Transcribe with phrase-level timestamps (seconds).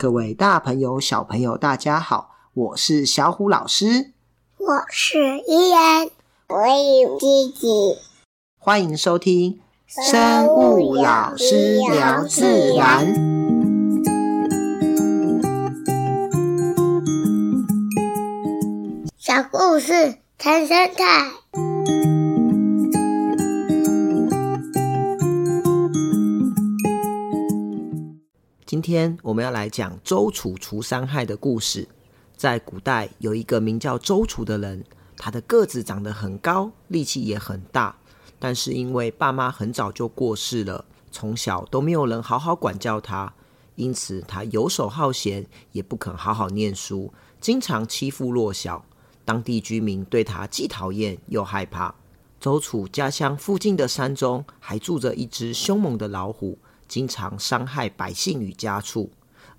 [0.00, 4.12] 各位大朋友、小朋友，大家好，我是小虎老师，
[4.56, 6.08] 我是依然，
[6.48, 6.56] 我
[7.02, 7.98] 有弟弟，
[8.56, 13.12] 欢迎收听生物老师聊自然。
[19.18, 21.39] 小故事谈生态。
[28.70, 31.88] 今天我们要来讲周楚除山害的故事。
[32.36, 34.84] 在古代，有一个名叫周楚的人，
[35.16, 37.96] 他的个子长得很高，力气也很大。
[38.38, 43.34] 但是因为爸妈很早就过世了，从小都没有人好好管教他，
[43.74, 48.84] 因此他游手好闲，也不肯好好念书，经常欺负弱小。
[49.24, 51.92] 当地居民对他既讨厌又害怕。
[52.38, 56.56] 周楚家乡附近的山中还住着一只凶猛的老虎。
[56.90, 59.08] 经常伤害百姓与家畜，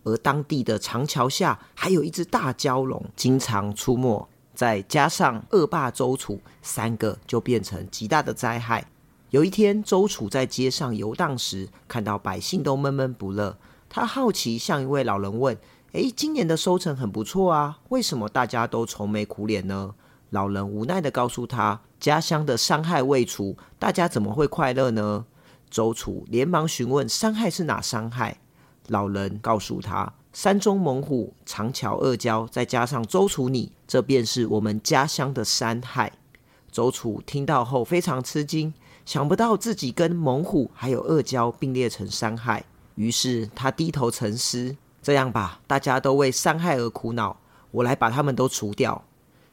[0.03, 4.27] 而当地的长桥下还有一只大蛟龙，经常出没。
[4.53, 8.85] 再加上恶霸周楚，三个就变成极大的灾害。
[9.29, 13.57] 有一天，周楚在街上游荡时，看到百姓都闷闷不乐，
[13.87, 15.57] 他好奇向一位老人问
[15.93, 19.95] ：“诶，今年的收成很不错啊，为什么大家都愁眉苦脸呢？”
[20.31, 25.25] 老人无奈地告诉他：“家乡的伤害未除，大家怎么会快乐呢？”
[25.71, 28.37] 周楚连忙询问伤害是哪伤害，
[28.89, 36.11] 老人告诉他：山中猛虎、长桥恶蛟，再加上周楚你，这便是我们家乡的山害。
[36.69, 38.73] 周楚听到后非常吃惊，
[39.05, 47.37] 想不到自己跟猛虎还有恶蛟并列成山害，于是他低头沉思：这样吧，大家都为山害而苦恼，
[47.71, 49.03] 我来把他们都除掉。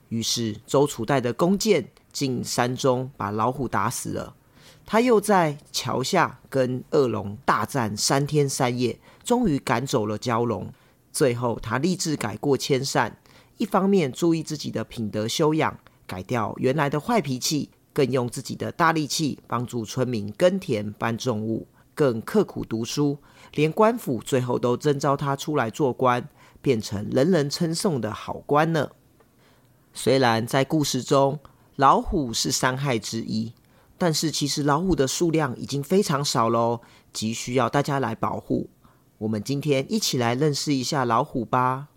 [0.08, 4.34] 于是周楚带着弓箭进山中，把老虎打死了。
[4.90, 10.72] 他又在桥下跟恶龙大战三天三夜，终于赶走了蛟龙。
[11.12, 13.18] 最后，他立志改过迁善，
[13.58, 23.18] 一方面注意自己的品德修养，改掉原来的坏脾气，更用自己的大力气帮助村民耕田搬重物，更刻苦读书，
[23.52, 26.26] 连官府最后都征召他出来做官，
[26.62, 28.88] 变成人人称颂的好官呢。
[29.92, 31.38] 虽然在故事中，
[31.76, 33.52] 老虎是山害之一。
[33.98, 36.80] 但是其实老虎的数量已经非常少喽，
[37.12, 38.70] 急需要大家来保护。
[39.18, 41.88] 我们今天一起来认识一下老虎吧。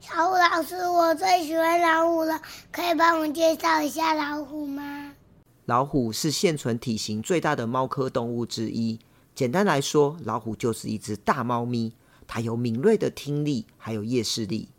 [0.00, 5.12] 小虎老师，我最喜欢老虎了，可以帮我介绍一下老虎吗？
[5.66, 8.98] 老虎是现存体型最大的猫科动物之一。
[9.34, 11.92] 简单来说，老虎就是一只大猫咪，
[12.26, 14.70] 它有敏锐的听力，还有夜视力。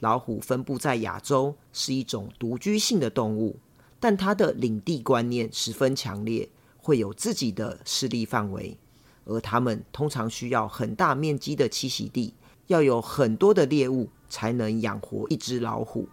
[0.00, 3.58] 老虎分布在亚洲，是一种独居性的动物，
[4.00, 8.76] 但它的领地观念十分强烈，会有自己的势力范围。
[9.26, 12.34] 而它们通常需要很大面积的栖息地，
[12.66, 16.08] 要有很多的猎物才能养活一只老虎。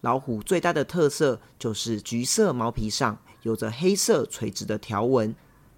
[0.00, 5.34] 老虎最大的特色就是橘色毛皮上有着黑色垂直的条纹，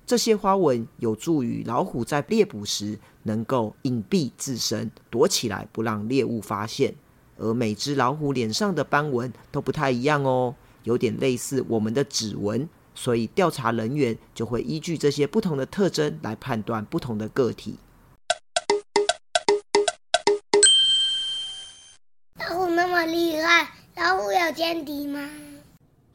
[0.06, 6.94] 这些花纹有助于老虎在猎捕时能够隐蔽自身，躲起来不让猎物发现。
[7.40, 17.78] 而每只老虎脸上的斑纹都不太一样哦，有点类似我们的指纹，所以调查人员就会依据这些不同的特征来判断不同的个体。
[22.38, 25.26] 老虎那么厉害，老虎有天敌吗？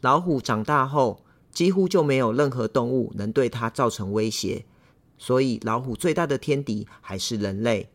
[0.02, 4.66] 老虎长大后，几乎就没有任何动物能对它造成威胁，
[5.18, 7.90] 所以老虎最大的天敌还是人类。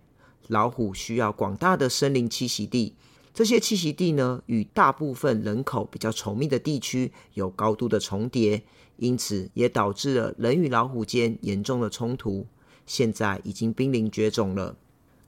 [0.49, 2.97] 老虎需要广大的森林栖息地。
[3.41, 8.62] 这些栖息地呢，与大部分人口比较稠密的地区有高度的重叠，
[8.99, 12.47] 因此也导致了人与老虎间严重的冲突。
[12.84, 14.77] 现在已经濒临绝种了。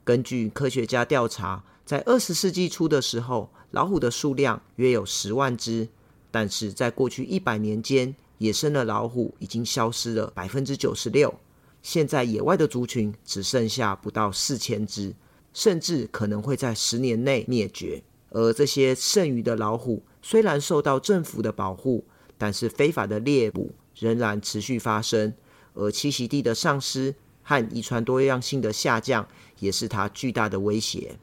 [0.03, 5.89] 根据科学家调查，在二十世纪初的时候，老虎的数量约有十万只，
[6.29, 11.33] 但是在过去一百年间，野生的老虎已经消失了百分之九十六。
[11.81, 15.15] 现在野外的族群只剩下不到四千只。
[15.53, 18.03] 甚至可能会在十年内灭绝。
[18.29, 22.05] 而这些剩余的老虎虽然受到政府的保护，
[22.37, 25.33] 但是非法的猎捕仍然持续发生。
[25.75, 29.27] 而栖息地的丧失和遗传多样性的下降，
[29.59, 31.17] 也是它巨大的威胁。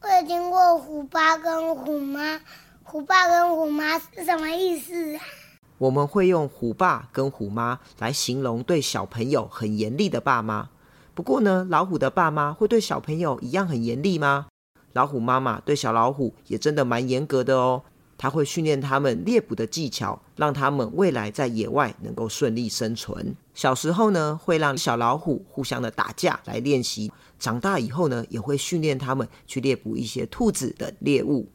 [0.00, 2.40] 我有听过虎爸跟虎妈，
[2.82, 5.22] 虎爸跟虎妈是什么意思啊？
[5.82, 10.68] 我们会用虎爸跟虎妈来形容对小朋友很严厉的爸妈。
[11.12, 14.46] 不过呢，老虎的爸妈会对小朋友一样很严厉吗？
[14.92, 17.82] 老虎妈妈对小老虎也真的蛮严格的哦。
[18.16, 23.34] 她会训练他们猎捕的技巧，让他们未来在野外能够顺利生存。
[23.52, 31.48] 小时候呢，会让小老虎互相的打架来练习；长大以后呢，也会训练他们去猎捕一些兔子等猎物。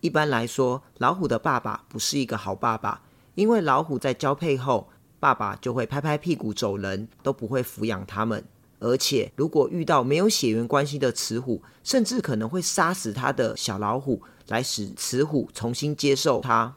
[0.00, 3.02] 一般来说，老虎的爸爸不是一个好爸爸，
[3.34, 4.88] 因为老虎在交配后，
[5.18, 8.44] 爸爸就会拍拍屁股走人，都不会抚养它们。
[8.80, 16.74] 而且，如果遇到没有血缘关系的雌虎，甚至可能会杀死他的小老虎，来使雌虎重新接受它。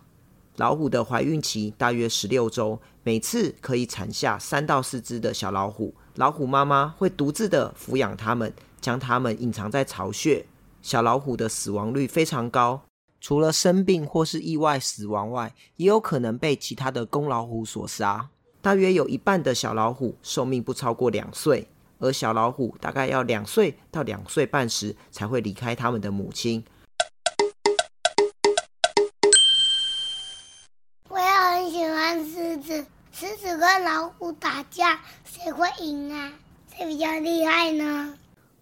[0.55, 5.93] 老虎的怀孕期大约十六周，每次可以产下三到四只的小老虎。
[6.15, 10.45] 老虎妈妈会独自的抚养它们，将它们隐藏在巢穴。
[10.81, 12.81] 小老虎的死亡率非常高，
[13.27, 18.29] 除了生病或是意外死亡外，也有可能被其他的公老虎所杀。
[18.61, 21.67] 大约有一半的小老虎寿命不超过两岁，
[21.99, 26.63] 而小老虎大概要两岁到两岁半时才会离开他们的母亲。
[31.09, 32.55] 我也很喜欢狮
[33.35, 36.31] 子跟老虎打架，谁会赢啊？
[36.73, 38.17] 谁比较厉害呢？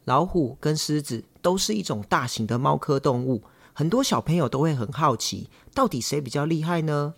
[0.05, 3.43] 老虎跟狮子都是一种大型的猫科动物，
[3.77, 7.15] 很多小朋友都会很好奇，到底谁比较厉害呢？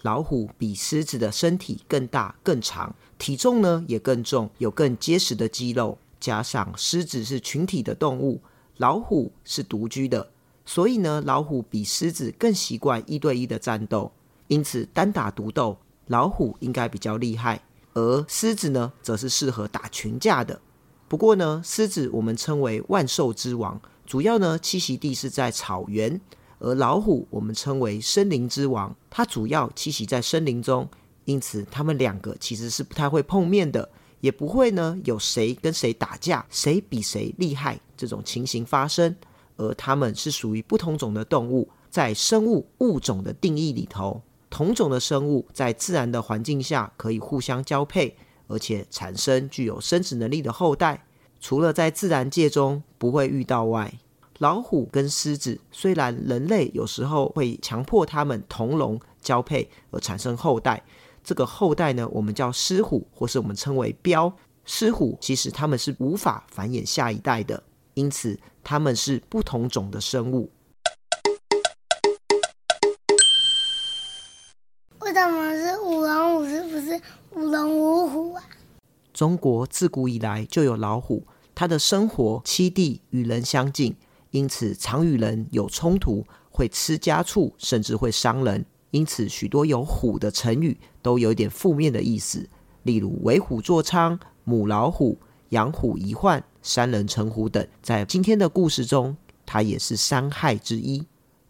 [0.00, 5.98] 老虎比狮子的身体更大更长，体重呢也更重，有更结实的肌肉。
[6.18, 8.40] 加上狮子是群体的动物，
[8.78, 10.30] 老虎是独居的，
[10.64, 14.10] 所以呢，老虎比狮子更习惯一对一的战斗，
[14.46, 15.76] 因此单打独斗。
[16.06, 17.62] 老虎应该比较厉害，
[17.92, 20.58] 而狮子呢，则是适合打群架的。
[21.06, 23.78] 不过呢，狮子我们称为万兽之王，
[24.08, 26.18] 主要呢栖息地是在草原；
[26.60, 30.88] 而老虎我们称为森林之王，它主要栖息在森林中。
[31.26, 33.86] 因此，它们两个其实是不太会碰面的，
[34.20, 39.14] 也不会呢有谁跟谁打架，谁比谁厉害这种情形发生。
[39.58, 44.22] 而它们是属于不同种的动物，在生物物种的定义里头。
[44.48, 48.16] 同种的生物在自然的环境下可以互相交配，
[48.46, 51.04] 而且产生具有生殖能力的后代。
[51.40, 53.92] 除了在自然界中不会遇到外，
[54.38, 60.82] 老虎跟狮子虽然人类有时候会强迫它们同笼交配而产生后代，
[61.24, 64.32] 这个后代呢，我们叫狮虎，或是我们称为标。
[64.64, 67.62] 狮虎其实它们是无法繁衍下一代的，
[67.94, 70.50] 因此它们是不同种的生物。
[75.00, 77.00] 为什么是五龙五狮，不是
[77.30, 78.42] 五龙五虎啊
[79.18, 83.96] 中国自古以来就有老虎，它的生活栖地与人相近，
[84.30, 88.64] 因此常与人有冲突，会吃家畜，甚至会伤人。
[88.92, 92.48] 因此，许多有虎的成语都有一点负面的意思，
[92.84, 95.18] 例如“为虎作伥”、“母老虎”、
[95.50, 97.66] “养虎遗患”、“三人成虎”等。
[97.82, 101.04] 在今天的故事中，它也是伤害之一。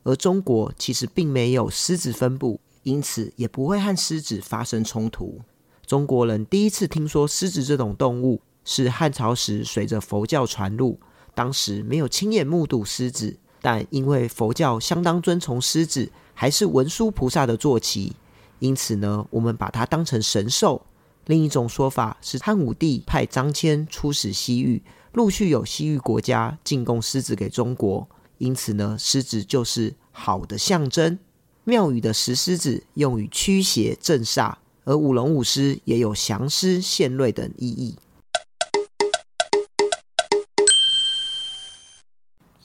[0.04, 5.42] 而中国其实并没有狮子分布，因此也不会和狮子发生冲突。
[5.88, 11.00] 中国人第一次听说狮子这种动物，是汉朝时随着佛教传入。
[11.34, 18.14] 当时没有亲眼目睹狮子，但因为佛教相当尊崇狮子，还是文殊菩萨的坐骑，
[18.58, 20.84] 因此呢，我们把它当成神兽。
[21.24, 24.82] 另一种说法是汉武帝派张骞出使西域，
[25.12, 28.06] 陆续有西域国家进贡狮子给中国，
[28.36, 31.18] 因此呢，狮子就是好的象征。
[31.64, 34.56] 庙宇的石狮子用于驱邪镇煞。
[34.88, 37.98] 而舞龙舞狮也有降狮献瑞等意义。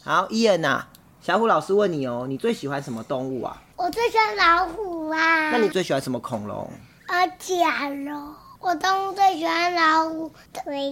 [0.02, 0.86] 好，伊恩呐，
[1.22, 3.62] 小虎老师问你哦，你最喜欢什么动物啊？
[3.76, 5.52] 我最喜欢老虎啊。
[5.52, 6.72] 那你最喜欢什么恐龙？
[7.10, 8.34] 呃，甲龙。
[8.62, 10.32] 我动物最喜欢老虎，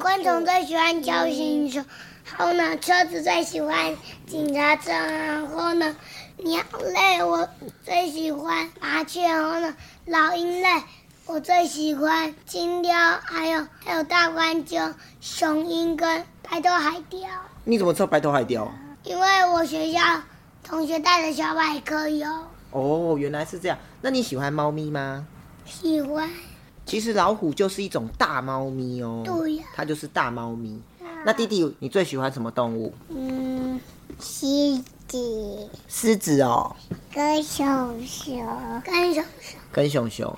[0.01, 1.85] 昆虫最喜欢锹形虫，
[2.38, 3.95] 然后呢，车子最喜欢
[4.27, 5.95] 警察车，然后呢，
[6.35, 6.61] 鸟
[6.93, 7.47] 类我
[7.85, 9.73] 最喜欢麻雀，然后呢，
[10.07, 10.67] 老鹰类。
[11.27, 17.21] 我最喜欢金雕，还有还有大冠鷲、雄鹰跟白头海雕。
[17.63, 18.69] 你怎么知道白头海雕？
[19.03, 19.99] 因为我学校
[20.63, 22.27] 同学带的小百科有。
[22.71, 23.77] 哦，原来是这样。
[24.01, 25.25] 那你喜欢猫咪吗？
[25.65, 26.29] 喜欢。
[26.85, 29.21] 其实老虎就是一种大猫咪哦。
[29.23, 29.63] 对呀。
[29.75, 30.81] 它就是大猫咪。
[31.23, 32.93] 那弟弟，你最喜欢什么动物？
[33.09, 33.79] 嗯，
[34.19, 35.69] 狮子。
[35.87, 36.75] 狮子哦。
[37.13, 38.81] 跟熊熊。
[38.83, 39.59] 跟熊熊。
[39.71, 40.35] 跟熊熊。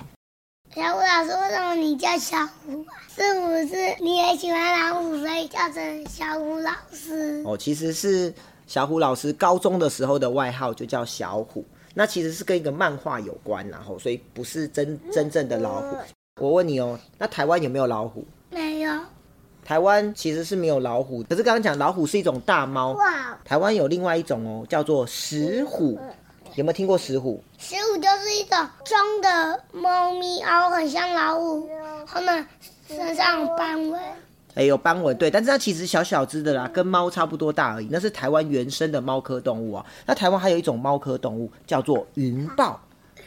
[0.74, 2.98] 小虎老师，为什么你叫小虎啊？
[3.08, 7.40] 是不是你也喜欢老虎，所以叫成小虎老师？
[7.46, 8.34] 哦，其实是
[8.66, 11.64] 小虎老师高中的时候的外号就叫小虎，
[11.94, 15.96] 那其实是跟一个漫画有关，然后所以不是真真正的老虎。
[16.40, 18.26] 我问你哦，那台湾有没有老虎？
[18.50, 18.92] 没有。
[19.64, 22.94] 台湾其实是没有老虎，可是刚刚讲老虎是一种大猫。
[22.94, 23.38] 哇。
[23.44, 25.96] 台湾有另外一种哦，叫做石虎。
[26.56, 27.42] 有没有听过石虎？
[27.58, 32.46] 石虎虎就是一种中的猫咪，然后很像老虎，然后呢
[32.88, 34.00] 身上有斑纹。
[34.54, 37.88] 哎，有斑纹，对，但是它其实小小只的啦，跟猫差不多大而已。
[37.90, 39.84] 那是台湾原生的猫科动物啊。
[40.06, 42.80] 那台湾还有一种猫科动物叫做云豹。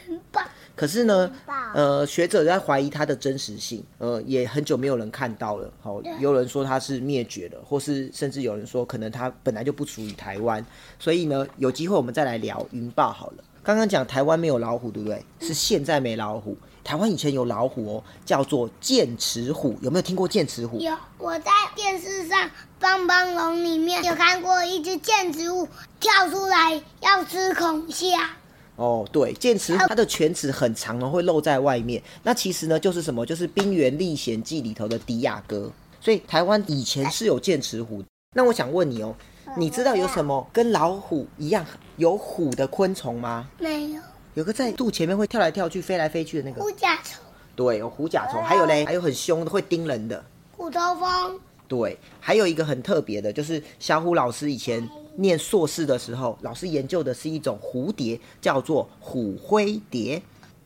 [0.08, 0.42] 云豹。
[0.78, 1.30] 可是呢，
[1.74, 5.70] 呃，学者在怀疑它的真实性，呃，也很久没有人看到了。
[5.82, 10.64] 好、哦，有人说它是灭绝了，或是甚至有人说可能它本来就不属于台湾。
[11.00, 13.44] 所以呢，有机会我们再来聊云豹好了。
[13.64, 15.26] 刚刚讲台湾没有老虎，对不对？
[15.40, 16.56] 是现在没老虎。
[16.84, 19.76] 台湾以前有老虎哦，叫做剑齿虎。
[19.82, 20.80] 有没有听过剑齿虎？
[20.80, 25.68] 有，我在电视上帮帮龙里面有看过一只剑齿虎
[26.00, 28.37] 跳出来要吃孔虾。
[28.78, 32.02] 哦，对，剑齿虎它的犬齿很长哦，会露在外面。
[32.22, 33.26] 那其实呢，就是什么？
[33.26, 35.72] 就是《冰原历险记》里头的迪亚哥。
[36.00, 38.04] 所以台湾以前是有剑齿虎。
[38.36, 39.16] 那我想问你哦，
[39.58, 41.66] 你知道有什么跟老虎一样
[41.96, 43.50] 有虎的昆虫吗？
[43.58, 44.02] 没有。
[44.36, 47.20] 有个在肚前面会跳来跳去、飞来飞去的那个虎甲虫。
[47.56, 48.44] 对，有虎甲虫。
[48.44, 50.24] 还有嘞，还有很凶的，会叮人的
[50.56, 51.40] 虎头蜂。
[51.68, 54.88] 对，还有一个很特别的，就是小虎老师以前。
[55.18, 60.22] 念硕士的时候，老师研究的是一种蝴蝶，叫做虎灰蝶。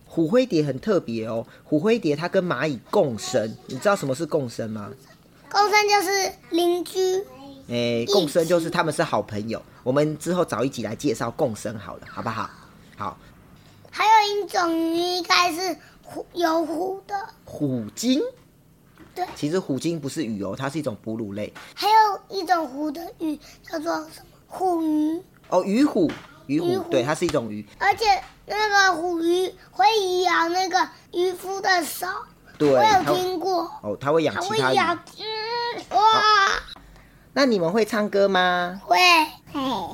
[0.05, 3.55] 虎灰蝶很特别哦，虎灰蝶它跟蚂蚁共生。
[3.67, 4.91] 你知道什么是共生吗？
[5.49, 7.17] 共生就是邻居。
[7.69, 9.61] 哎、欸，共生就是他们是好朋友。
[9.83, 12.49] 我们之后找一集来介绍共生好了，好不好？
[12.97, 13.17] 好。
[13.89, 17.15] 还有一种鱼，应该是虎有虎的
[17.45, 18.21] 虎鲸。
[19.15, 21.53] 对，其实虎鲸不是鱼哦，它是一种哺乳类。
[21.73, 24.30] 还有一种虎的鱼叫做什么？
[24.51, 26.11] 虎鱼哦，鱼虎，
[26.45, 28.05] 鱼虎，对，它是一种鱼，而且
[28.45, 29.85] 那个虎鱼会
[30.23, 32.05] 咬那个渔夫的手，
[32.57, 33.63] 对，我有听过。
[33.81, 34.59] 哦，它会咬其他鱼。
[34.59, 36.21] 它会咬，嗯，哇！
[37.33, 38.81] 那你们会唱歌吗？
[38.85, 38.97] 会。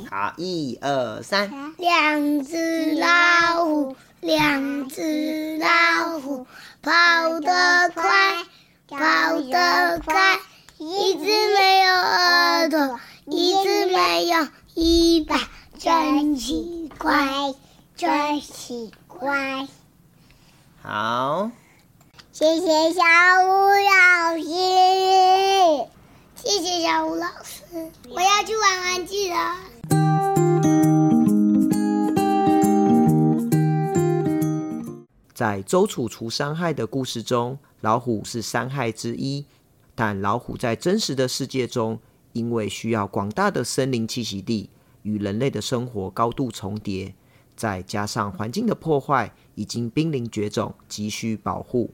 [0.09, 1.49] 好，一二三。
[1.77, 6.47] 两只老虎，两只老虎，
[6.81, 6.91] 跑
[7.39, 8.43] 得快，
[8.89, 10.39] 跑得快，
[10.79, 12.99] 一只没有耳朵。
[13.29, 15.35] 一只没有尾巴，
[15.77, 17.53] 真奇怪，
[17.93, 19.67] 真奇怪。
[20.81, 21.51] 好，
[22.31, 23.01] 谢谢小
[23.43, 24.43] 虎老师，
[26.35, 27.65] 谢谢小虎老师，
[28.09, 29.57] 我要去玩玩具了。
[35.33, 39.45] 在周楚除伤害的故事中，老虎是伤害之一，
[39.93, 41.99] 但老虎在真实的世界中。
[42.37, 44.69] 因为需要广大的森林栖息地，
[45.01, 47.15] 与人类的生活高度重叠，
[47.55, 51.89] 再加上环境的破坏，已经濒临绝种，急需保护。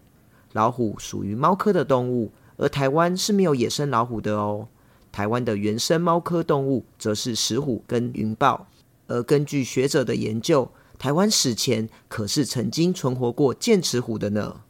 [0.51, 4.67] 老虎属于猫科的动物，而台湾是没有野生老虎的哦。
[5.13, 8.67] 台湾的原生猫科动物则是石虎跟云豹，
[9.07, 10.69] 而根据学者的研究，
[11.00, 14.62] 台湾史前可是曾经存活过剑齿虎的呢。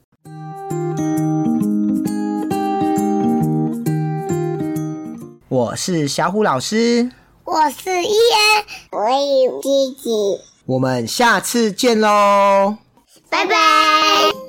[5.53, 7.11] 我是小虎老师，
[7.43, 12.77] 我是伊恩，我有弟弟，我们下次见喽，
[13.29, 14.42] 拜拜。